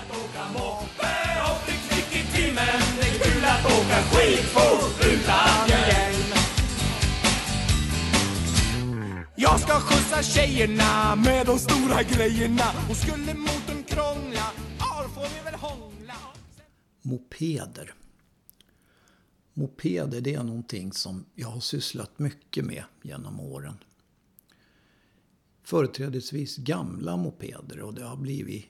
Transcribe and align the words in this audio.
att 0.00 0.10
åka 0.10 0.44
moppe 0.52 1.12
och 1.50 1.58
bli 1.66 1.74
kvick 1.88 2.10
i 2.20 2.36
timmen 2.36 2.80
Det 3.00 3.06
är 3.08 3.18
kul 3.24 3.44
att 3.44 3.64
åka 3.64 3.98
skidfort 4.10 5.04
utan 5.12 5.68
hjälm 5.68 6.32
Jag 9.36 9.60
ska 9.60 9.80
skjutsa 9.80 10.22
tjejerna 10.22 11.16
med 11.16 11.46
de 11.46 11.58
stora 11.58 12.02
grejerna 12.02 12.64
Och 12.90 12.96
skulle 12.96 13.34
motorn 13.34 13.82
krångla, 13.82 14.46
ja 14.78 15.04
får 15.14 15.22
vi 15.22 15.44
väl 15.44 15.54
hångla 15.54 16.14
Mopeder. 17.02 17.94
Mopeder 19.54 20.20
det 20.20 20.34
är 20.34 20.42
någonting 20.42 20.92
som 20.92 21.24
jag 21.34 21.48
har 21.48 21.60
sysslat 21.60 22.18
mycket 22.18 22.64
med 22.64 22.84
genom 23.02 23.40
åren. 23.40 23.74
Företrädesvis 25.64 26.56
gamla 26.56 27.16
mopeder 27.16 27.80
och 27.80 27.94
det 27.94 28.04
har 28.04 28.16
blivit 28.16 28.66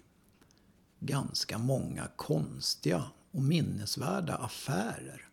ganska 1.00 1.58
många 1.58 2.08
konstiga 2.16 3.04
och 3.30 3.42
minnesvärda 3.42 4.34
affärer. 4.34 5.28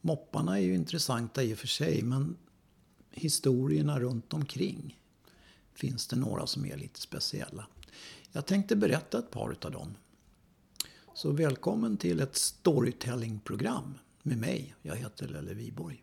Mopparna 0.00 0.58
är 0.58 0.62
ju 0.62 0.74
intressanta 0.74 1.42
i 1.42 1.54
och 1.54 1.58
för 1.58 1.66
sig 1.66 2.02
men 2.02 2.36
historierna 3.10 4.00
runt 4.00 4.32
omkring 4.32 5.00
finns 5.74 6.06
det 6.06 6.16
några 6.16 6.46
som 6.46 6.66
är 6.66 6.76
lite 6.76 7.00
speciella. 7.00 7.66
Jag 8.32 8.46
tänkte 8.46 8.76
berätta 8.76 9.18
ett 9.18 9.30
par 9.30 9.52
utav 9.52 9.72
dem. 9.72 9.94
Så 11.14 11.32
välkommen 11.32 11.96
till 11.96 12.20
ett 12.20 12.36
storytellingprogram 12.36 13.98
med 14.22 14.38
mig. 14.38 14.74
Jag 14.82 14.96
heter 14.96 15.28
Lelle 15.28 15.54
Viborg. 15.54 16.02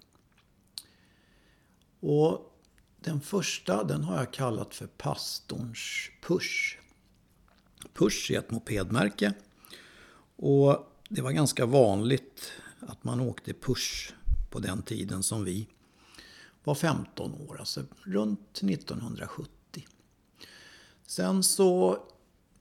Och 1.99 2.59
den 2.99 3.22
första 3.22 3.83
den 3.83 4.03
har 4.03 4.17
jag 4.17 4.33
kallat 4.33 4.75
för 4.75 4.88
pastorns 4.88 6.09
Push. 6.22 6.80
Push 7.95 8.31
är 8.31 8.40
ett 8.40 8.52
mopedmärke. 8.52 9.34
Och 10.36 10.91
det 11.09 11.22
var 11.22 11.31
ganska 11.31 11.66
vanligt 11.66 12.52
att 12.80 13.03
man 13.03 13.19
åkte 13.19 13.53
Push 13.53 14.14
på 14.50 14.59
den 14.59 14.81
tiden 14.81 15.23
som 15.23 15.44
vi 15.44 15.67
var 16.64 16.75
15 16.75 17.34
år, 17.34 17.59
alltså 17.59 17.84
runt 18.03 18.58
1970. 18.64 19.88
Sen 21.06 21.44
så 21.44 22.00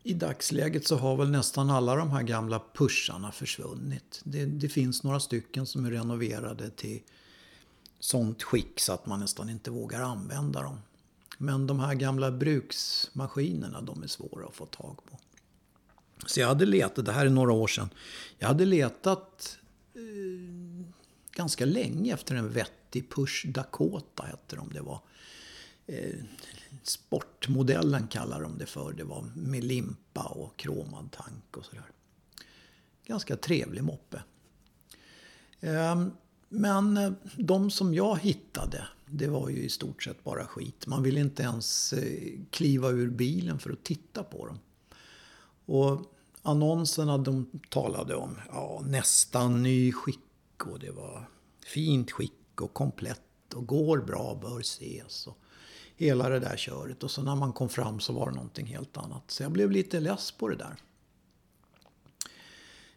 i 0.03 0.15
dagsläget 0.15 0.87
så 0.87 0.97
har 0.97 1.17
väl 1.17 1.31
nästan 1.31 1.71
alla 1.71 1.97
de 1.97 2.11
här 2.11 2.23
gamla 2.23 2.63
pusharna 2.75 3.33
försvunnit. 3.33 4.21
Det, 4.25 4.45
det, 4.45 4.69
finns 4.69 5.03
några 5.03 5.21
stycken 5.21 5.67
som 5.67 5.85
är 5.85 5.91
renoverade 5.91 6.71
till 6.71 7.03
sånt 8.01 8.43
skick 8.43 8.81
så 8.81 8.93
att 8.93 9.07
man 9.07 9.21
nästan 9.21 9.49
inte 9.49 9.71
vågar 9.71 10.01
använda 10.01 10.63
dem. 10.63 10.79
Men 11.39 11.67
de 11.67 11.81
här 11.81 11.95
gamla 11.95 12.31
bruksmaskinerna, 12.31 13.81
de 13.81 14.03
är 14.03 14.07
svåra 14.07 14.47
att 14.47 14.57
få 14.57 14.67
tag 14.67 14.97
på. 15.11 15.19
Så 16.27 16.41
jag 16.41 16.49
hade 16.49 16.67
letat, 16.67 17.07
det 17.07 17.13
här 17.13 17.27
är 17.27 17.31
några 17.31 17.53
år 17.53 17.67
sedan, 17.67 17.91
jag 18.39 18.49
hade 18.49 18.65
letat 18.65 19.59
eh, 19.95 20.87
ganska 21.33 21.65
länge 21.65 22.15
efter 22.15 22.35
en 22.35 22.53
vettig 22.53 23.11
Push 23.11 23.47
Dakota, 23.47 24.23
hette 24.23 24.57
de. 24.57 24.73
Det 24.73 24.81
var 24.81 25.01
eh, 25.87 26.15
sportmodellen 26.83 28.07
kallar 28.07 28.43
de 28.43 28.59
det 28.59 28.67
för. 28.67 28.93
Det 28.93 29.05
var 29.05 29.25
med 29.35 29.65
limpa 29.65 30.23
och 30.23 30.57
kromad 30.57 31.13
tank 31.13 31.57
och 31.57 31.65
sådär. 31.65 31.91
Ganska 33.07 33.37
trevlig 33.37 33.85
moppe. 33.85 34.23
Ehm, 35.61 36.01
eh, 36.01 36.07
men 36.49 37.17
de 37.37 37.71
som 37.71 37.95
jag 37.95 38.19
hittade, 38.19 38.89
det 39.07 39.29
var 39.29 39.49
ju 39.49 39.63
i 39.63 39.69
stort 39.69 40.03
sett 40.03 40.25
bara 40.25 40.47
skit. 40.47 40.87
Man 40.87 41.03
ville 41.03 41.21
inte 41.21 41.43
ens 41.43 41.93
eh, 41.93 42.41
kliva 42.51 42.89
ur 42.89 43.11
bilen 43.11 43.59
för 43.59 43.71
att 43.71 43.85
titta 43.85 44.23
på 44.23 44.47
dem. 44.47 44.59
Och 45.67 46.14
annonserna 46.45 47.19
de 47.19 47.51
talade 47.69 48.15
om 48.15 48.39
ja, 48.49 48.83
nästan 48.87 49.63
ny 49.63 49.93
skick 49.93 50.67
och 50.67 50.79
det 50.79 50.91
var 50.91 51.29
fint 51.65 52.11
skick 52.11 52.61
och 52.61 52.75
komplett 52.75 53.55
och 53.55 53.67
går 53.67 53.99
bra, 53.99 54.39
bör 54.43 54.61
ses. 54.61 55.27
Och 55.27 55.39
hela 55.97 56.29
det 56.29 56.39
där 56.39 56.57
köret. 56.57 57.03
Och 57.03 57.11
så 57.11 57.23
när 57.23 57.37
man 57.37 57.53
kom 57.53 57.69
fram 57.69 58.01
så 58.01 58.13
var 58.13 58.31
det 58.31 58.37
någonting 58.37 58.67
helt 58.67 58.97
annat. 58.97 59.31
Så 59.31 59.43
jag 59.43 59.53
blev 59.53 59.71
lite 59.71 60.01
less 60.01 60.33
på 60.33 60.49
det 60.49 60.57
där. 60.57 60.77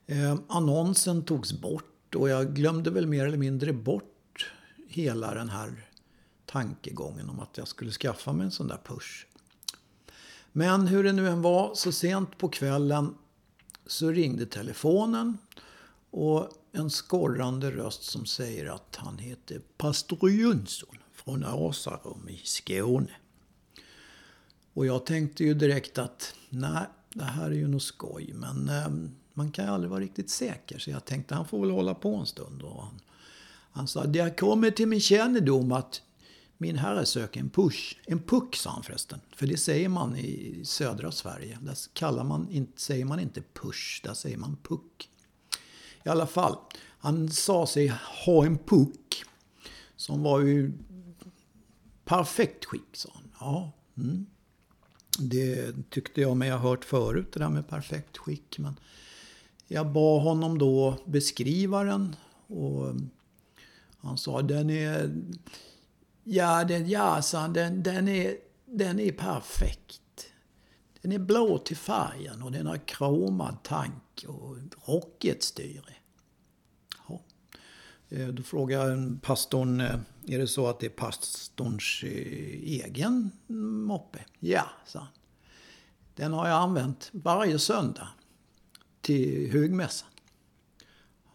Eh, 0.06 0.40
annonsen 0.48 1.26
togs 1.26 1.54
bort 1.54 2.16
och 2.16 2.30
jag 2.30 2.56
glömde 2.56 2.92
väl 2.92 3.08
mer 3.08 3.26
eller 3.26 3.38
mindre 3.38 3.74
bort 3.74 4.52
hela 4.88 5.34
den 5.34 5.50
här 5.50 5.90
tankegången 6.46 7.30
om 7.30 7.40
att 7.40 7.58
jag 7.58 7.68
skulle 7.68 7.92
skaffa 7.92 8.34
mig 8.34 8.46
en 8.46 8.52
sån 8.52 8.68
där 8.68 8.80
push. 8.84 9.26
Men 10.52 10.88
hur 10.88 11.04
det 11.04 11.12
nu 11.12 11.28
än 11.28 11.42
var, 11.42 11.76
så 11.76 11.92
sent 11.92 12.38
på 12.38 12.50
kvällen 12.50 13.16
så 13.88 14.12
ringde 14.12 14.46
telefonen 14.46 15.38
och 16.12 16.50
en 16.72 16.90
skorrande 16.90 17.72
röst 17.72 18.04
som 18.04 18.26
säger 18.26 18.66
att 18.66 18.96
han 18.96 19.18
heter 19.18 19.62
Pastor 19.78 20.32
Jönsson 20.32 20.98
från 21.14 21.44
Asarum 21.44 22.30
i 22.30 22.42
Skåne. 22.44 23.12
Och 24.74 24.86
jag 24.86 25.06
tänkte 25.06 25.44
ju 25.44 25.54
direkt 25.54 25.98
att 25.98 26.36
nej, 26.50 26.86
det 27.14 27.24
här 27.24 27.46
är 27.46 27.56
ju 27.56 27.68
nog 27.68 27.82
skoj. 27.82 28.34
Men 28.34 28.70
eh, 28.70 28.88
man 29.34 29.52
kan 29.52 29.66
ju 29.66 29.72
aldrig 29.72 29.90
vara 29.90 30.00
riktigt 30.00 30.30
säker. 30.30 30.80
Så 30.80 30.92
jag 30.92 31.06
tänkte 31.06 31.36
han 31.36 31.48
får 31.48 31.60
väl 31.60 31.72
hålla 31.72 31.94
på 31.94 32.16
en 32.16 32.26
stund. 32.26 32.62
Och 32.62 32.84
han, 32.84 33.00
han 33.72 33.88
sa, 33.88 34.06
det 34.06 34.20
har 34.20 34.38
kommit 34.38 34.76
till 34.76 34.88
min 34.88 35.02
kännedom 35.02 35.72
att 35.72 36.02
min 36.58 36.78
herre 36.78 37.06
söker 37.06 37.40
en 37.40 37.50
push. 37.50 37.98
En 38.06 38.20
puck 38.20 38.56
sa 38.56 38.70
han 38.70 38.84
förresten. 38.84 39.20
För 39.36 39.48
det 39.48 39.58
säger 39.58 39.90
man 39.90 40.16
i 40.18 40.62
södra 40.66 41.12
Sverige. 41.12 41.58
Där 41.62 41.76
kallar 41.94 42.24
man, 42.24 42.68
säger 42.76 43.06
man 43.06 43.20
inte 43.20 43.42
push, 43.54 44.02
där 44.04 44.14
säger 44.14 44.38
man 44.38 44.58
puck. 44.64 45.10
I 46.06 46.10
alla 46.10 46.28
fall, 46.28 46.58
han 47.00 47.30
sa 47.30 47.68
sig 47.68 47.94
ha 48.26 48.46
en 48.46 48.58
puck. 48.58 49.24
Som 49.96 50.24
var 50.24 50.40
ju 50.40 50.74
perfekt 52.06 52.66
skick, 52.66 52.88
sa 52.94 53.10
han. 53.14 53.24
Ja, 53.40 53.72
mm. 53.98 54.26
Det 55.20 55.76
tyckte 55.90 56.22
jag 56.22 56.38
mig 56.38 56.50
ha 56.50 56.58
hört 56.58 56.86
förut, 56.86 57.32
det 57.34 57.40
där 57.40 57.50
med 57.50 57.68
perfekt 57.70 58.18
skick. 58.18 58.60
Men 58.60 58.80
jag 59.68 59.92
bad 59.92 60.24
honom 60.24 60.58
då 60.58 60.98
beskriva 61.06 61.84
den. 61.84 62.16
Och 62.48 62.96
han 63.98 64.18
sa 64.18 64.42
den 64.42 64.70
är... 64.70 65.16
Ja, 66.30 66.64
den, 66.64 66.88
jazzan, 66.88 67.54
den, 67.54 67.84
den, 67.84 68.08
är, 68.08 68.38
den 68.66 69.00
är 69.00 69.12
perfekt. 69.12 70.32
Den 71.02 71.12
är 71.12 71.20
blå 71.20 71.58
till 71.58 71.78
färgen 71.78 72.42
och 72.44 72.52
den 72.52 72.68
har 72.68 72.78
kromad 72.78 73.64
tank 73.64 74.26
och 74.28 74.58
rocketstyre. 74.86 75.94
Ja. 77.08 77.22
Eh, 78.10 78.28
då 78.28 78.44
frågar 78.44 79.20
pastorn, 79.20 79.82
eh, 79.82 80.00
är 80.28 80.40
det 80.40 80.48
så 80.48 80.68
att 80.68 80.80
det 80.80 80.86
är 80.86 80.90
pastorns 80.90 82.04
eh, 82.04 82.10
egen 82.86 83.32
moppe? 83.88 84.26
Ja, 84.40 84.70
sa 84.86 85.00
han. 85.00 85.08
Den 86.16 86.34
har 86.34 86.48
jag 86.48 86.58
använt 86.58 87.10
varje 87.14 87.60
söndag 87.60 88.08
till 89.02 89.52
högmässan. 89.52 90.10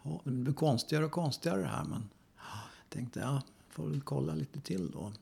Ja, 0.05 0.21
det 0.25 0.31
blir 0.31 0.55
konstigare 0.55 1.05
och 1.05 1.13
konstigare 1.13 1.61
det 1.61 1.69
här 1.69 1.85
men 1.85 2.09
jag 2.37 2.91
tänkte 2.91 3.21
jag 3.21 3.43
får 3.73 3.87
väl 3.89 4.01
kolla 4.01 4.35
lite 4.35 4.61
till 4.61 4.91
då. 4.91 5.13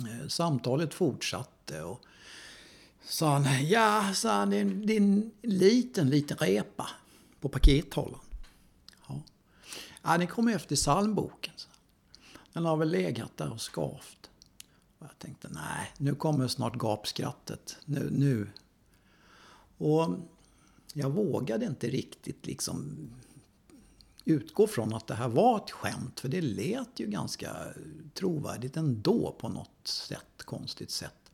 Eh, 0.00 0.28
samtalet 0.28 0.94
fortsatte 0.94 1.82
och 1.82 2.00
sa 3.04 3.38
han, 3.38 3.68
ja, 3.68 4.14
sa 4.14 4.32
han, 4.32 4.50
det 4.50 4.56
är 4.92 4.96
en 4.96 5.32
liten, 5.42 6.10
liten 6.10 6.36
repa 6.36 6.88
på 7.40 7.48
pakethållaren. 7.48 8.24
Ja. 9.08 9.22
ja, 10.02 10.18
den 10.18 10.26
kom 10.26 10.48
efter 10.48 10.76
psalmboken. 10.76 11.54
Den 12.52 12.64
har 12.64 12.76
väl 12.76 12.90
legat 12.90 13.36
där 13.36 13.52
och 13.52 13.60
skavt. 13.60 14.30
Och 14.98 15.06
jag 15.06 15.18
tänkte, 15.18 15.48
nej, 15.48 15.92
nu 15.98 16.14
kommer 16.14 16.48
snart 16.48 16.74
gapskrattet. 16.74 17.76
Nu, 17.84 18.10
nu. 18.10 18.50
Och 19.78 20.16
jag 20.92 21.10
vågade 21.10 21.66
inte 21.66 21.88
riktigt 21.88 22.46
liksom 22.46 23.10
utgå 24.26 24.66
från 24.66 24.94
att 24.94 25.06
det 25.06 25.14
här 25.14 25.28
var 25.28 25.56
ett 25.56 25.70
skämt. 25.70 26.20
För 26.20 26.28
det 26.28 26.40
lät 26.40 27.00
ju 27.00 27.06
ganska 27.06 27.56
trovärdigt 28.14 28.76
ändå 28.76 29.36
på 29.38 29.48
något 29.48 29.88
sätt, 29.88 30.42
konstigt 30.44 30.90
sätt. 30.90 31.30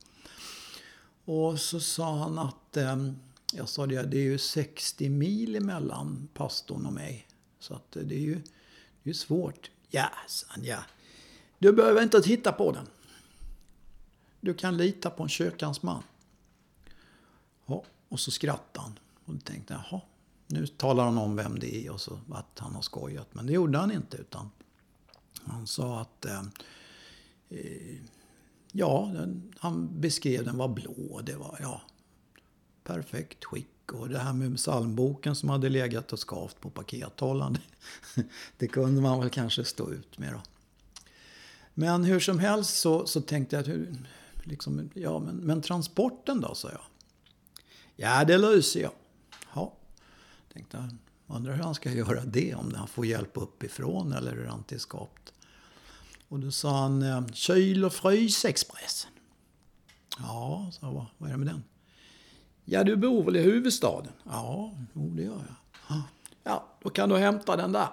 Och 1.25 1.61
så 1.61 1.81
sa 1.81 2.17
han 2.19 2.39
att, 2.39 2.77
eh, 2.77 3.13
jag 3.53 3.69
sa 3.69 3.87
det, 3.87 4.03
det 4.03 4.17
är 4.17 4.23
ju 4.23 4.39
60 4.39 5.09
mil 5.09 5.57
emellan 5.57 6.29
pastorn 6.35 6.87
och 6.87 6.93
mig. 6.93 7.27
Så 7.59 7.75
att 7.75 7.97
eh, 7.97 8.03
det 8.03 8.15
är 8.15 8.21
ju 8.21 8.43
det 9.03 9.11
är 9.11 9.15
svårt. 9.15 9.71
Ja, 9.91 10.11
sa 10.27 10.47
han, 10.49 10.65
ja. 10.65 10.79
Du 11.59 11.73
behöver 11.73 12.03
inte 12.03 12.23
titta 12.23 12.53
på 12.53 12.73
den. 12.73 12.87
Du 14.41 14.55
kan 14.55 14.77
lita 14.77 15.11
på 15.11 15.23
en 15.23 15.29
kyrkans 15.29 15.83
man. 15.83 16.03
Ja, 17.67 17.85
och 18.09 18.21
så 18.21 18.31
skrattade 18.31 18.85
han. 18.85 18.99
Och 19.25 19.35
då 19.35 19.41
tänkte 19.41 19.75
jag, 19.75 19.83
jaha, 19.91 20.01
nu 20.53 20.67
talar 20.67 21.05
han 21.05 21.19
om 21.19 21.37
vem 21.37 21.59
det 21.59 21.87
är 21.87 21.91
och 21.91 22.01
så 22.01 22.19
att 22.31 22.59
han 22.59 22.75
har 22.75 22.83
skojat. 22.83 23.35
Men 23.35 23.47
det 23.47 23.53
gjorde 23.53 23.79
han 23.79 23.93
inte 23.93 24.17
utan 24.17 24.51
han 25.45 25.67
sa 25.67 26.01
att 26.01 26.25
eh, 26.25 26.43
eh 27.49 27.97
Ja, 28.73 29.11
den, 29.15 29.55
han 29.59 30.01
beskrev 30.01 30.45
den 30.45 30.57
var 30.57 30.69
blå. 30.69 31.21
Det 31.25 31.37
var 31.37 31.59
ja, 31.61 31.83
perfekt 32.85 33.45
skick 33.45 33.93
Och 33.93 34.09
det 34.09 34.19
här 34.19 34.33
med 34.33 34.57
psalmboken 34.57 35.35
som 35.35 35.49
hade 35.49 35.69
legat 35.69 36.13
och 36.13 36.19
skavt 36.19 36.61
på 36.61 36.71
pakethållaren. 36.71 37.59
Det 38.57 38.69
kunde 38.69 39.01
man 39.03 39.21
väl 39.21 39.31
kanske 39.31 39.65
stå 39.65 39.91
ut 39.91 40.19
med 40.19 40.33
då. 40.33 40.41
Men 41.75 42.05
hur 42.05 42.21
som 42.21 42.39
helst 42.39 42.81
så, 42.81 43.07
så 43.07 43.21
tänkte 43.21 43.57
jag 43.57 43.61
att 43.61 43.69
hur, 43.69 43.97
liksom, 44.45 44.91
ja, 44.95 45.19
men, 45.19 45.37
men 45.37 45.63
transporten 45.63 46.41
då, 46.41 46.55
sa 46.55 46.71
jag. 46.71 46.83
Ja, 47.97 48.25
det 48.25 48.39
löser 48.39 48.81
jag. 48.81 48.93
Tänkte 50.53 50.77
jag. 50.77 50.97
Undrar 51.37 51.55
hur 51.55 51.63
han 51.63 51.75
ska 51.75 51.93
göra 51.93 52.25
det, 52.25 52.55
om 52.55 52.75
han 52.75 52.89
får 52.89 53.07
hjälp 53.07 53.31
uppifrån 53.35 54.13
eller 54.13 54.33
hur 54.33 54.47
han 54.47 54.65
till 54.65 54.81
skapt. 54.81 55.33
Och 56.29 56.39
då 56.39 56.51
sa 56.51 56.79
han 56.79 57.03
eh, 57.03 57.27
kyl 57.33 57.85
och 57.85 57.93
frysexpressen. 57.93 59.11
Ja, 60.19 60.71
sa 60.73 60.87
jag, 60.87 61.07
vad 61.19 61.29
är 61.29 61.33
det 61.33 61.39
med 61.39 61.47
den? 61.47 61.65
Ja, 62.65 62.85
du 62.85 62.97
bor 62.97 63.25
väl 63.25 63.37
i 63.37 63.43
huvudstaden? 63.43 64.13
Ja, 64.25 64.75
jo, 64.93 65.11
det 65.11 65.23
gör 65.23 65.33
jag. 65.89 66.03
Ja, 66.45 66.67
då 66.83 66.91
kan 66.91 67.09
du 67.09 67.17
hämta 67.17 67.57
den 67.57 67.73
där. 67.73 67.89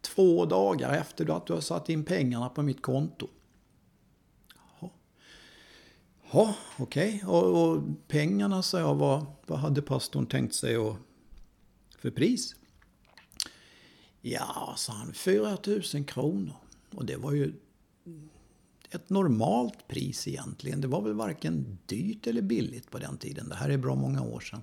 Två 0.00 0.44
dagar 0.44 0.94
efter 0.94 1.36
att 1.36 1.46
du 1.46 1.52
har 1.52 1.60
satt 1.60 1.88
in 1.88 2.04
pengarna 2.04 2.48
på 2.48 2.62
mitt 2.62 2.82
konto. 2.82 3.28
Ja, 6.32 6.54
okej. 6.78 7.22
Okay. 7.24 7.28
Och, 7.28 7.62
och, 7.62 7.82
pengarna, 8.08 8.62
sa 8.62 8.78
jag, 8.78 8.94
vad, 8.94 9.26
vad 9.46 9.58
hade 9.58 9.82
pastorn 9.82 10.26
tänkt 10.26 10.54
sig 10.54 10.76
att 10.76 10.96
för 12.00 12.10
pris? 12.10 12.54
Ja, 14.20 14.74
sa 14.76 14.92
han, 14.92 15.12
4 15.12 15.58
000 15.94 16.04
kronor. 16.04 16.54
Och 16.94 17.06
det 17.06 17.16
var 17.16 17.32
ju 17.32 17.52
ett 18.90 19.10
normalt 19.10 19.88
pris 19.88 20.28
egentligen. 20.28 20.80
Det 20.80 20.88
var 20.88 21.02
väl 21.02 21.14
varken 21.14 21.78
dyrt 21.86 22.26
eller 22.26 22.42
billigt 22.42 22.90
på 22.90 22.98
den 22.98 23.18
tiden. 23.18 23.48
Det 23.48 23.54
här 23.54 23.68
är 23.68 23.78
bra 23.78 23.94
många 23.94 24.22
år 24.22 24.40
sedan. 24.40 24.62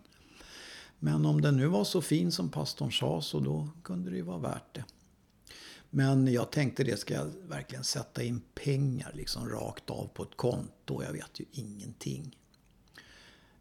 Men 0.99 1.25
om 1.25 1.41
den 1.41 1.57
nu 1.57 1.67
var 1.67 1.83
så 1.83 2.01
fin 2.01 2.31
som 2.31 2.49
pastorn 2.49 2.91
sa 2.91 3.21
så 3.21 3.39
då 3.39 3.69
kunde 3.83 4.09
det 4.09 4.15
ju 4.15 4.21
vara 4.21 4.37
värt 4.37 4.75
det. 4.75 4.83
Men 5.89 6.27
jag 6.27 6.51
tänkte 6.51 6.83
det, 6.83 6.97
ska 6.97 7.13
jag 7.13 7.31
verkligen 7.47 7.83
sätta 7.83 8.23
in 8.23 8.41
pengar 8.53 9.11
liksom 9.13 9.49
rakt 9.49 9.89
av 9.89 10.07
på 10.13 10.23
ett 10.23 10.37
konto? 10.37 11.03
Jag 11.03 11.13
vet 11.13 11.39
ju 11.39 11.45
ingenting. 11.51 12.37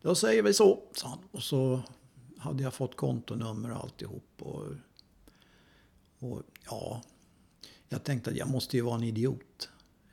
Då 0.03 0.15
säger 0.15 0.43
vi 0.43 0.55
så, 0.55 0.83
sa 0.95 1.09
han. 1.09 1.19
Och 1.31 1.43
så 1.43 1.83
hade 2.47 2.63
jag 2.63 2.75
fått 2.75 2.97
kontonummer 2.97 3.71
och 3.71 3.77
alltihop. 3.77 4.29
Och, 4.39 4.65
och 6.19 6.43
ja, 6.67 7.03
jag 7.89 8.05
tänkte 8.05 8.31
att 8.31 8.37
jag 8.37 8.49
måste 8.49 8.77
ju 8.77 8.83
vara 8.83 8.97
en 8.97 9.03
idiot. 9.03 9.69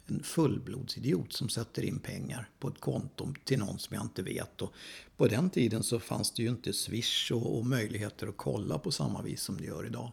En 0.05 0.23
fullblodsidiot 0.23 1.33
som 1.33 1.49
sätter 1.49 1.83
in 1.83 1.99
pengar 1.99 2.49
på 2.59 2.67
ett 2.67 2.79
konto 2.79 3.33
till 3.43 3.59
någon 3.59 3.79
som 3.79 3.95
jag 3.95 4.03
inte 4.03 4.23
vet. 4.23 4.61
Och 4.61 4.73
på 5.17 5.27
den 5.27 5.49
tiden 5.49 5.83
så 5.83 5.99
fanns 5.99 6.31
det 6.31 6.43
ju 6.43 6.49
inte 6.49 6.73
Swish 6.73 7.31
och, 7.31 7.57
och 7.57 7.65
möjligheter 7.65 8.27
att 8.27 8.37
kolla 8.37 8.77
på 8.77 8.91
samma 8.91 9.21
vis 9.21 9.41
som 9.41 9.57
det 9.57 9.65
gör 9.65 9.85
idag. 9.85 10.11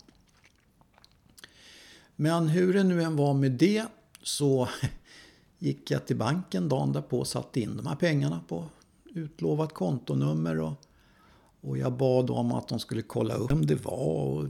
Men 2.17 2.49
hur 2.49 2.75
det 2.75 2.85
nu 2.85 3.03
än 3.03 3.17
var 3.17 3.35
med 3.35 3.53
det 3.53 3.87
så 4.23 4.69
gick 5.59 5.91
jag 5.91 6.07
till 6.07 6.17
banken 6.17 6.69
dagen 6.69 6.93
därpå 6.93 7.19
och 7.19 7.27
satte 7.27 7.61
in 7.61 7.77
de 7.77 7.87
här 7.87 7.97
pengarna 7.97 8.41
på 8.49 8.69
utlovat 9.05 9.75
kontonummer. 9.75 10.61
Och, 10.61 10.73
och 11.61 11.79
jag 11.79 11.93
bad 11.93 12.31
om 12.31 12.53
att 12.53 12.69
de 12.69 12.79
skulle 12.79 13.03
kolla 13.03 13.35
upp 13.35 13.51
vem 13.51 13.67
det 13.67 13.85
var. 13.85 13.97
Och 13.97 14.49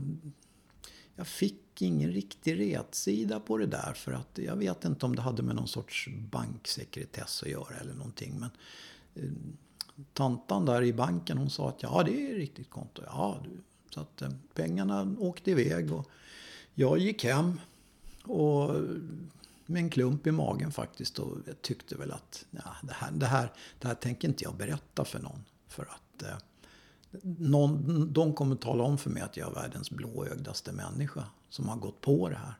jag 1.15 1.27
fick 1.27 1.81
ingen 1.81 2.11
riktig 2.11 2.59
retsida 2.59 3.39
på 3.39 3.57
det 3.57 3.65
där 3.65 3.93
för 3.93 4.11
att 4.11 4.37
jag 4.37 4.55
vet 4.55 4.85
inte 4.85 5.05
om 5.05 5.15
det 5.15 5.21
hade 5.21 5.43
med 5.43 5.55
någon 5.55 5.67
sorts 5.67 6.07
banksekretess 6.31 7.43
att 7.43 7.49
göra 7.49 7.75
eller 7.81 7.93
någonting. 7.93 8.39
Men 8.39 8.49
eh, 9.15 9.31
tantan 10.13 10.65
där 10.65 10.83
i 10.83 10.93
banken 10.93 11.37
hon 11.37 11.49
sa 11.49 11.69
att 11.69 11.83
ja 11.83 12.03
det 12.03 12.31
är 12.31 12.35
riktigt 12.35 12.69
konto. 12.69 13.01
Ja, 13.05 13.39
du. 13.43 13.49
Så 13.89 13.99
att 13.99 14.21
eh, 14.21 14.29
pengarna 14.53 15.15
åkte 15.19 15.51
iväg 15.51 15.93
och 15.93 16.09
jag 16.73 16.99
gick 16.99 17.23
hem 17.23 17.59
och 18.23 18.75
eh, 18.75 18.81
med 19.65 19.83
en 19.83 19.89
klump 19.89 20.27
i 20.27 20.31
magen 20.31 20.71
faktiskt 20.71 21.19
och 21.19 21.37
jag 21.45 21.61
tyckte 21.61 21.95
väl 21.95 22.11
att 22.11 22.45
ja, 22.51 22.75
det, 22.83 22.93
här, 22.93 23.11
det, 23.11 23.25
här, 23.25 23.51
det 23.79 23.87
här 23.87 23.95
tänker 23.95 24.27
inte 24.27 24.43
jag 24.43 24.55
berätta 24.55 25.05
för 25.05 25.19
någon. 25.19 25.45
För 25.67 25.83
att 25.83 26.23
eh, 26.23 26.37
någon, 27.21 28.13
de 28.13 28.33
kommer 28.33 28.55
tala 28.55 28.83
om 28.83 28.97
för 28.97 29.09
mig 29.09 29.23
att 29.23 29.37
jag 29.37 29.49
är 29.49 29.53
världens 29.53 29.91
blåögdaste 29.91 30.71
människa 30.71 31.23
som 31.49 31.69
har 31.69 31.77
gått 31.77 32.01
på 32.01 32.29
det 32.29 32.35
här. 32.35 32.53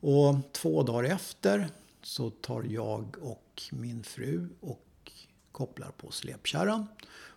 Och 0.00 0.52
två 0.52 0.82
dagar 0.82 1.04
efter 1.04 1.68
så 2.02 2.30
tar 2.30 2.62
jag 2.62 3.16
och 3.22 3.62
min 3.70 4.02
fru 4.02 4.48
och 4.60 5.12
kopplar 5.52 5.90
på 5.90 6.10
släpkärran. 6.10 6.86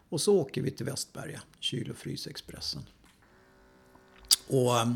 Och 0.09 0.21
så 0.21 0.39
åker 0.39 0.62
vi 0.62 0.71
till 0.71 0.85
Västberga, 0.85 1.41
kyl 1.59 1.91
och 1.91 1.97
frysexpressen. 1.97 2.81
Och 4.47 4.77
eh, 4.77 4.94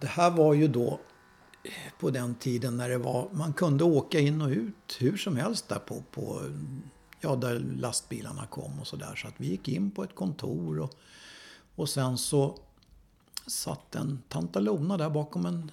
det 0.00 0.06
här 0.06 0.30
var 0.30 0.54
ju 0.54 0.68
då 0.68 1.00
på 2.00 2.10
den 2.10 2.34
tiden 2.34 2.76
när 2.76 2.88
det 2.88 2.98
var, 2.98 3.28
man 3.32 3.52
kunde 3.52 3.84
åka 3.84 4.20
in 4.20 4.42
och 4.42 4.50
ut 4.50 4.96
hur 4.98 5.16
som 5.16 5.36
helst 5.36 5.68
där 5.68 5.78
på, 5.78 6.02
på 6.10 6.42
ja, 7.24 7.36
där 7.36 7.58
lastbilarna 7.58 8.46
kom 8.46 8.80
och 8.80 8.86
sådär. 8.86 9.14
Så 9.16 9.28
att 9.28 9.34
vi 9.36 9.46
gick 9.46 9.68
in 9.68 9.90
på 9.90 10.04
ett 10.04 10.14
kontor 10.14 10.80
och, 10.80 10.94
och 11.74 11.88
sen 11.88 12.18
så 12.18 12.58
satt 13.46 13.94
en 13.94 14.22
tantalona 14.28 14.96
där 14.96 15.10
bakom 15.10 15.46
en 15.46 15.70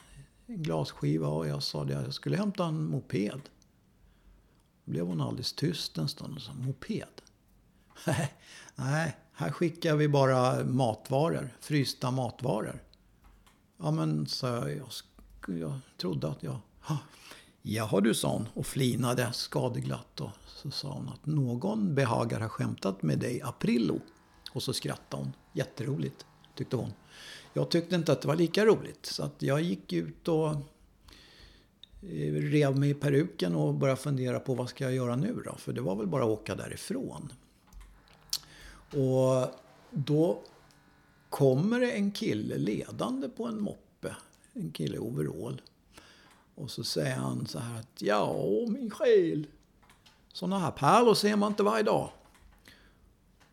glasskiva 0.47 1.27
och 1.27 1.47
jag 1.47 1.63
sa 1.63 1.83
det, 1.83 1.93
jag 1.93 2.13
skulle 2.13 2.37
hämta 2.37 2.65
en 2.65 2.83
moped. 2.83 3.41
Då 4.85 4.91
blev 4.91 5.05
hon 5.05 5.21
alldeles 5.21 5.53
tyst 5.53 5.97
en 5.97 6.07
stund 6.07 6.35
och 6.35 6.41
sa, 6.41 6.53
moped? 6.53 7.21
Nej, 8.75 9.17
här 9.33 9.51
skickar 9.51 9.95
vi 9.95 10.07
bara 10.07 10.63
matvaror, 10.63 11.49
frysta 11.59 12.11
matvaror. 12.11 12.83
Ja 13.77 13.91
men, 13.91 14.27
sa 14.27 14.47
jag, 14.47 14.71
jag, 15.47 15.59
jag 15.59 15.79
trodde 15.97 16.29
att 16.29 16.43
jag... 16.43 16.59
Jaha 17.61 18.01
du, 18.01 18.13
sa 18.13 18.33
hon 18.33 18.47
och 18.53 18.65
flinade 18.65 19.33
skadeglatt. 19.33 20.21
Och 20.21 20.29
så 20.47 20.71
sa 20.71 20.91
hon 20.91 21.09
att 21.09 21.25
någon 21.25 21.95
behagar 21.95 22.39
ha 22.39 22.49
skämtat 22.49 23.03
med 23.03 23.19
dig 23.19 23.41
aprillo. 23.41 23.99
Och 24.51 24.63
så 24.63 24.73
skrattade 24.73 25.23
hon. 25.23 25.33
Jätteroligt, 25.53 26.25
tyckte 26.55 26.75
hon. 26.75 26.93
Jag 27.53 27.71
tyckte 27.71 27.95
inte 27.95 28.11
att 28.11 28.21
det 28.21 28.27
var 28.27 28.35
lika 28.35 28.65
roligt. 28.65 29.05
Så 29.05 29.23
att 29.23 29.35
jag 29.39 29.61
gick 29.61 29.93
ut 29.93 30.27
och 30.27 30.49
eh, 32.01 32.33
rev 32.33 32.79
mig 32.79 32.89
i 32.89 32.93
peruken 32.93 33.55
och 33.55 33.73
började 33.73 34.01
fundera 34.01 34.39
på 34.39 34.55
vad 34.55 34.69
ska 34.69 34.83
jag 34.83 34.93
göra 34.93 35.15
nu 35.15 35.41
då? 35.45 35.55
För 35.55 35.73
det 35.73 35.81
var 35.81 35.95
väl 35.95 36.07
bara 36.07 36.23
att 36.23 36.29
åka 36.29 36.55
därifrån. 36.55 37.33
Och 38.93 39.47
då 39.89 40.41
kommer 41.29 41.79
det 41.79 41.91
en 41.91 42.11
kille 42.11 42.57
ledande 42.57 43.29
på 43.29 43.47
en 43.47 43.61
moppe. 43.61 44.15
En 44.53 44.71
kille 44.71 44.95
i 44.95 44.99
overall. 44.99 45.61
Och 46.55 46.71
så 46.71 46.83
säger 46.83 47.15
han 47.15 47.47
så 47.47 47.59
här 47.59 47.79
att 47.79 48.01
ja, 48.01 48.35
min 48.67 48.89
själ. 48.89 49.47
Sådana 50.33 50.59
här 50.59 50.71
pärlor 50.71 51.13
ser 51.13 51.35
man 51.35 51.51
inte 51.51 51.63
varje 51.63 51.83
dag. 51.83 52.11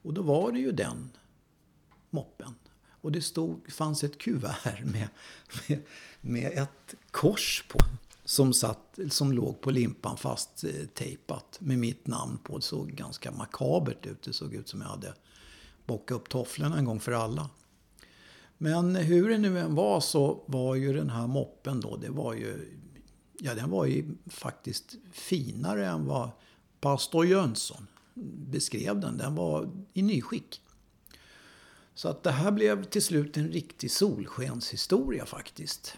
Och 0.03 0.15
då 0.15 0.23
var 0.23 0.53
det 0.53 0.59
ju 0.59 0.73
den 0.73 1.11
moppen. 2.11 2.55
Och 3.01 3.13
det 3.13 3.23
stod, 3.23 3.73
fanns 3.73 4.05
ett 4.05 4.19
kuvert 4.19 4.85
med, 4.85 5.09
med, 5.69 5.83
med 6.21 6.59
ett 6.59 6.95
kors 7.11 7.65
på. 7.69 7.79
Som, 8.25 8.53
satt, 8.53 8.99
som 9.11 9.33
låg 9.33 9.61
på 9.61 9.71
limpan 9.71 10.17
fast 10.17 10.65
eh, 10.65 10.87
tejpat 10.95 11.59
med 11.61 11.79
mitt 11.79 12.07
namn 12.07 12.39
på. 12.39 12.57
Det 12.57 12.63
såg 12.63 12.91
ganska 12.91 13.31
makabert 13.31 14.07
ut. 14.07 14.23
Det 14.23 14.33
såg 14.33 14.55
ut 14.55 14.69
som 14.69 14.81
jag 14.81 14.89
hade 14.89 15.15
bockat 15.87 16.17
upp 16.17 16.29
tofflorna 16.29 16.79
en 16.79 16.85
gång 16.85 17.01
för 17.01 17.13
alla. 17.13 17.51
Men 18.59 18.97
hur 18.97 19.29
det 19.29 19.39
nu 19.39 19.59
än 19.59 19.75
var 19.75 20.01
så 20.01 20.43
var 20.47 20.75
ju 20.75 20.93
den 20.93 21.11
här 21.11 21.27
moppen 21.27 21.81
då, 21.81 21.97
det 21.97 22.11
var 22.11 22.35
ju, 22.35 22.78
ja 23.39 23.55
den 23.55 23.71
var 23.71 23.87
ju 23.87 24.17
faktiskt 24.27 24.97
finare 25.13 25.87
än 25.87 26.07
vad 26.07 26.31
pastor 26.81 27.27
Jönsson 27.27 27.87
beskrev 28.51 29.01
den. 29.01 29.19
Den 29.19 29.35
var 29.35 29.71
i 29.93 30.03
nyskick. 30.03 30.63
Så 31.95 32.09
att 32.09 32.23
det 32.23 32.31
här 32.31 32.51
blev 32.51 32.85
till 32.85 33.03
slut 33.03 33.37
en 33.37 33.49
riktig 33.49 33.91
solskenshistoria 33.91 35.27
faktiskt. 35.27 35.97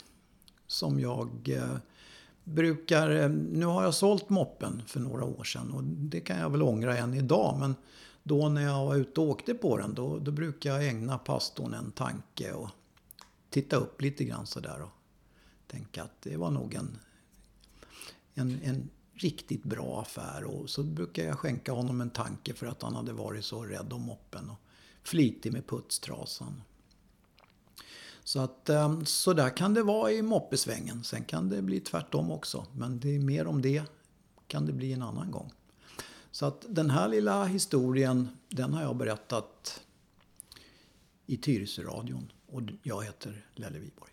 Som 0.66 1.00
jag 1.00 1.48
eh, 1.48 1.76
brukar, 2.44 3.10
eh, 3.10 3.28
nu 3.28 3.66
har 3.66 3.84
jag 3.84 3.94
sålt 3.94 4.28
moppen 4.28 4.82
för 4.86 5.00
några 5.00 5.24
år 5.24 5.44
sedan 5.44 5.70
och 5.70 5.84
det 5.84 6.20
kan 6.20 6.38
jag 6.38 6.50
väl 6.50 6.62
ångra 6.62 6.98
än 6.98 7.14
idag. 7.14 7.56
Men 7.58 7.74
då 8.22 8.48
när 8.48 8.62
jag 8.62 8.86
var 8.86 8.96
ute 8.96 9.20
och 9.20 9.28
åkte 9.28 9.54
på 9.54 9.76
den, 9.76 9.94
då, 9.94 10.18
då 10.18 10.30
brukar 10.30 10.70
jag 10.70 10.88
ägna 10.88 11.18
pastorn 11.18 11.74
en 11.74 11.92
tanke 11.92 12.52
och 12.52 12.68
titta 13.50 13.76
upp 13.76 14.02
lite 14.02 14.24
grann 14.24 14.46
sådär 14.46 14.82
och 14.82 14.90
tänka 15.66 16.02
att 16.02 16.22
det 16.22 16.36
var 16.36 16.50
nog 16.50 16.74
en, 16.74 16.98
en, 18.40 18.60
en 18.62 18.90
riktigt 19.14 19.64
bra 19.64 20.00
affär. 20.00 20.44
Och 20.44 20.70
så 20.70 20.82
brukar 20.82 21.24
jag 21.24 21.38
skänka 21.38 21.72
honom 21.72 22.00
en 22.00 22.10
tanke 22.10 22.54
för 22.54 22.66
att 22.66 22.82
han 22.82 22.94
hade 22.94 23.12
varit 23.12 23.44
så 23.44 23.64
rädd 23.64 23.92
om 23.92 24.02
moppen 24.02 24.50
och 24.50 24.58
flitig 25.02 25.52
med 25.52 25.66
putstrasan. 25.66 26.62
Så 28.24 28.40
att 28.40 28.68
ehm, 28.68 29.06
så 29.06 29.32
där 29.32 29.56
kan 29.56 29.74
det 29.74 29.82
vara 29.82 30.12
i 30.12 30.22
moppesvängen. 30.22 31.04
Sen 31.04 31.24
kan 31.24 31.48
det 31.48 31.62
bli 31.62 31.80
tvärtom 31.80 32.30
också. 32.30 32.66
Men 32.72 33.00
det 33.00 33.14
är 33.14 33.18
mer 33.18 33.46
om 33.46 33.62
det 33.62 33.82
kan 34.46 34.66
det 34.66 34.72
bli 34.72 34.92
en 34.92 35.02
annan 35.02 35.30
gång. 35.30 35.52
Så 36.30 36.46
att 36.46 36.66
den 36.68 36.90
här 36.90 37.08
lilla 37.08 37.44
historien, 37.44 38.28
den 38.48 38.74
har 38.74 38.82
jag 38.82 38.96
berättat 38.96 39.82
i 41.26 41.36
Tyresöradion. 41.36 42.32
Och 42.46 42.62
jag 42.82 43.04
heter 43.04 43.46
Lelle 43.54 43.78
Wiborg. 43.78 44.12